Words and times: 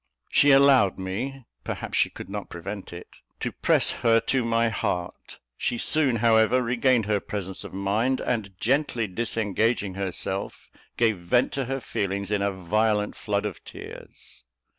She 0.31 0.49
allowed 0.49 0.97
me 0.97 1.45
perhaps 1.63 1.95
she 1.95 2.09
could 2.09 2.27
not 2.27 2.49
prevent 2.49 2.91
it 2.91 3.07
to 3.39 3.51
press 3.51 3.91
her 4.01 4.19
to 4.21 4.43
my 4.43 4.69
heart. 4.69 5.37
She 5.59 5.77
soon, 5.77 6.15
however, 6.15 6.59
regained 6.63 7.05
her 7.05 7.19
presence 7.19 7.63
of 7.63 7.71
mind, 7.71 8.19
and, 8.19 8.59
gently 8.59 9.05
disengaging 9.05 9.93
herself, 9.93 10.71
gave 10.97 11.19
vent 11.19 11.51
to 11.51 11.65
her 11.65 11.79
feelings 11.79 12.31
in 12.31 12.41
a 12.41 12.51
violent 12.51 13.15
flood 13.15 13.45
of 13.45 13.63
tears. 13.63 14.43